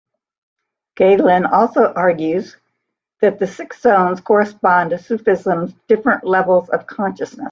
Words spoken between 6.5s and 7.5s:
of consciousness.